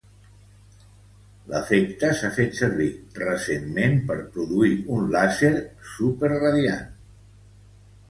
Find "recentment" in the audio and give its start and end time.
3.25-4.01